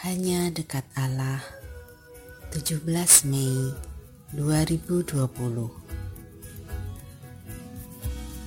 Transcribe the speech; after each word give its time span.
Hanya 0.00 0.48
dekat 0.48 0.88
Allah. 0.96 1.44
17 2.56 2.88
Mei 3.28 3.76
2020 4.32 5.28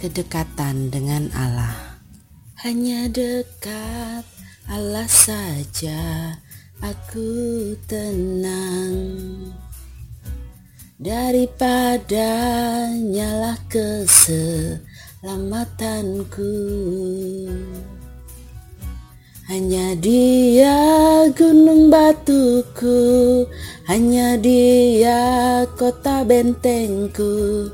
Kedekatan 0.02 0.90
dengan 0.90 1.30
Allah. 1.38 2.02
Hanya 2.66 3.06
dekat 3.06 4.26
Allah 4.66 5.06
saja. 5.06 6.34
Aku 6.82 7.30
tenang. 7.86 9.54
Daripada 10.98 12.34
nyalah 12.98 13.62
keselamatanku 13.70 16.50
hanya 19.44 19.92
dia 20.00 20.80
gunung 21.36 21.92
batuku, 21.92 23.44
hanya 23.92 24.40
dia 24.40 25.68
kota 25.76 26.24
bentengku. 26.24 27.68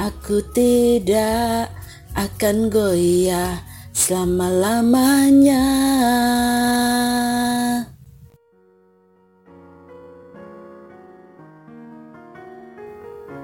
Aku 0.00 0.40
tidak 0.56 1.68
akan 2.16 2.72
goyah 2.72 3.60
selama-lamanya. 3.92 5.68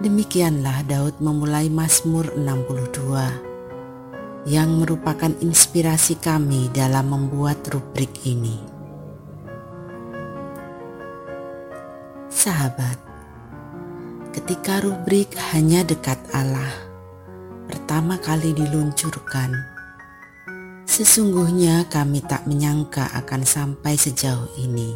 Demikianlah 0.00 0.80
Daud 0.88 1.20
memulai 1.20 1.68
Mazmur 1.68 2.32
62 2.40 3.45
yang 4.46 4.78
merupakan 4.78 5.34
inspirasi 5.42 6.22
kami 6.22 6.70
dalam 6.70 7.10
membuat 7.10 7.66
rubrik 7.66 8.14
ini. 8.22 8.62
Sahabat, 12.30 12.94
ketika 14.30 14.78
rubrik 14.86 15.34
hanya 15.50 15.82
dekat 15.82 16.22
Allah 16.30 16.70
pertama 17.66 18.22
kali 18.22 18.54
diluncurkan, 18.54 19.50
sesungguhnya 20.86 21.90
kami 21.90 22.22
tak 22.22 22.46
menyangka 22.46 23.10
akan 23.18 23.42
sampai 23.42 23.98
sejauh 23.98 24.46
ini. 24.62 24.94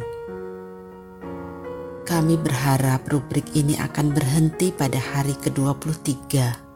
Kami 2.07 2.39
berharap 2.39 3.03
rubrik 3.11 3.51
ini 3.51 3.75
akan 3.75 4.15
berhenti 4.15 4.71
pada 4.71 4.99
hari 4.99 5.35
ke-23 5.43 6.70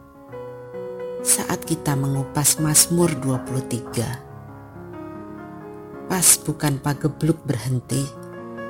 saat 1.26 1.66
kita 1.66 1.98
mengupas 1.98 2.62
Mazmur 2.62 3.10
23. 3.18 6.06
Pas 6.06 6.28
bukan 6.46 6.78
pagebluk 6.78 7.42
berhenti 7.42 8.06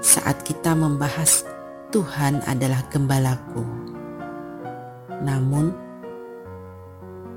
saat 0.01 0.41
kita 0.41 0.73
membahas 0.73 1.45
Tuhan 1.93 2.41
adalah 2.49 2.81
gembalaku. 2.89 3.61
Namun, 5.21 5.69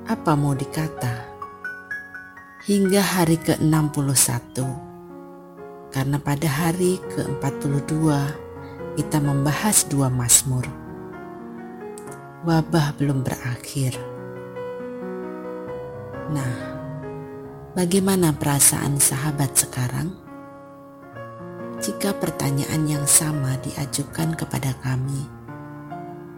apa 0.08 0.40
mau 0.40 0.56
dikata? 0.56 1.28
Hingga 2.64 3.04
hari 3.04 3.36
ke-61, 3.44 4.56
karena 5.92 6.16
pada 6.16 6.48
hari 6.48 6.96
ke-42 7.12 8.08
kita 8.96 9.20
membahas 9.20 9.84
dua 9.84 10.08
Mazmur. 10.08 10.64
Wabah 12.48 12.96
belum 12.96 13.28
berakhir 13.28 14.19
Nah, 16.30 16.54
bagaimana 17.74 18.30
perasaan 18.38 19.02
sahabat 19.02 19.58
sekarang? 19.58 20.14
Jika 21.82 22.14
pertanyaan 22.22 22.86
yang 22.86 23.06
sama 23.10 23.58
diajukan 23.66 24.38
kepada 24.38 24.78
kami, 24.86 25.26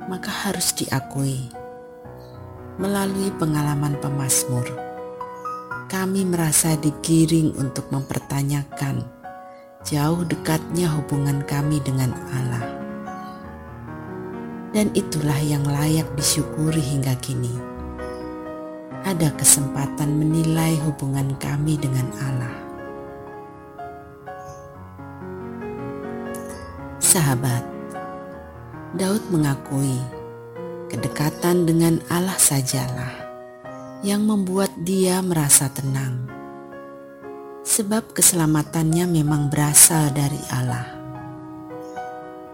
maka 0.08 0.32
harus 0.32 0.72
diakui 0.80 1.52
melalui 2.80 3.36
pengalaman 3.36 4.00
pemazmur, 4.00 4.64
kami 5.92 6.24
merasa 6.24 6.80
digiring 6.80 7.52
untuk 7.60 7.92
mempertanyakan 7.92 9.04
jauh 9.84 10.24
dekatnya 10.24 10.88
hubungan 10.88 11.44
kami 11.44 11.84
dengan 11.84 12.16
Allah. 12.32 12.64
Dan 14.72 14.88
itulah 14.96 15.36
yang 15.44 15.68
layak 15.68 16.08
disyukuri 16.16 16.80
hingga 16.80 17.12
kini 17.20 17.71
ada 19.12 19.28
kesempatan 19.36 20.16
menilai 20.16 20.80
hubungan 20.88 21.36
kami 21.36 21.76
dengan 21.76 22.08
Allah. 22.24 22.56
Sahabat, 27.04 27.68
Daud 28.96 29.20
mengakui 29.28 30.00
kedekatan 30.88 31.68
dengan 31.68 32.00
Allah 32.08 32.40
sajalah 32.40 33.12
yang 34.00 34.24
membuat 34.24 34.72
dia 34.80 35.20
merasa 35.20 35.68
tenang. 35.68 36.32
Sebab 37.68 38.16
keselamatannya 38.16 39.12
memang 39.12 39.52
berasal 39.52 40.08
dari 40.16 40.40
Allah. 40.56 40.88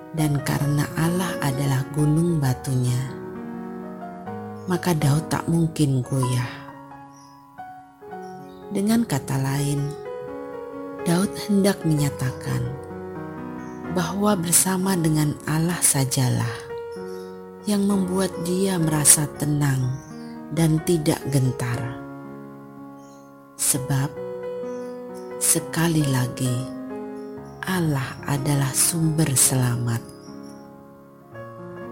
Dan 0.10 0.42
karena 0.42 0.90
Allah 0.98 1.38
adalah 1.38 1.86
gunung 1.94 2.42
batunya, 2.42 3.17
maka 4.68 4.92
Daud 4.92 5.32
tak 5.32 5.48
mungkin 5.48 6.04
goyah. 6.04 6.68
Dengan 8.68 9.08
kata 9.08 9.40
lain, 9.40 9.80
Daud 11.08 11.32
hendak 11.48 11.88
menyatakan 11.88 12.68
bahwa 13.96 14.36
bersama 14.36 15.00
dengan 15.00 15.32
Allah 15.48 15.80
sajalah 15.80 16.52
yang 17.64 17.88
membuat 17.88 18.28
dia 18.44 18.76
merasa 18.76 19.24
tenang 19.40 19.88
dan 20.52 20.84
tidak 20.84 21.24
gentar. 21.32 21.80
Sebab 23.56 24.12
sekali 25.40 26.04
lagi 26.12 26.76
Allah 27.64 28.20
adalah 28.28 28.76
sumber 28.76 29.32
selamat. 29.32 30.04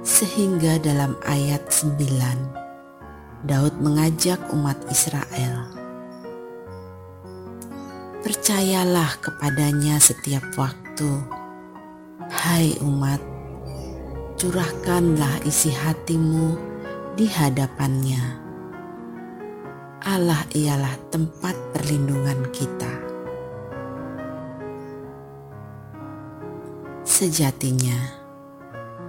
Sehingga 0.04 0.76
dalam 0.84 1.16
ayat 1.24 1.72
9 1.72 2.65
Daud 3.44 3.76
mengajak 3.84 4.40
umat 4.56 4.80
Israel, 4.88 5.68
"Percayalah 8.24 9.20
kepadanya 9.20 10.00
setiap 10.00 10.46
waktu, 10.56 11.12
hai 12.32 12.80
umat, 12.80 13.20
curahkanlah 14.40 15.44
isi 15.44 15.76
hatimu 15.76 16.56
di 17.20 17.28
hadapannya. 17.28 18.24
Allah 20.06 20.46
ialah 20.56 20.96
tempat 21.12 21.58
perlindungan 21.76 22.48
kita." 22.56 22.94
Sejatinya, 27.06 28.25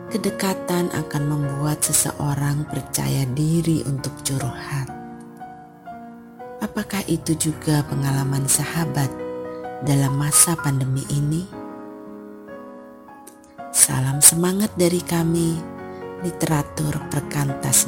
kedekatan 0.06 0.90
akan 0.94 1.22
membuat 1.26 1.82
seseorang 1.82 2.62
percaya 2.70 3.26
diri 3.34 3.82
untuk 3.86 4.14
curhat. 4.22 4.86
Apakah 6.62 7.02
itu 7.10 7.34
juga 7.36 7.82
pengalaman 7.86 8.46
sahabat 8.46 9.10
dalam 9.82 10.14
masa 10.14 10.54
pandemi 10.56 11.02
ini? 11.10 11.44
Salam 13.74 14.22
semangat 14.22 14.72
dari 14.74 15.02
kami, 15.02 15.58
literatur 16.24 16.96
perkantas 17.12 17.86